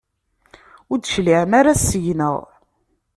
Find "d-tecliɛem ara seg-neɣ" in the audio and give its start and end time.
0.99-2.37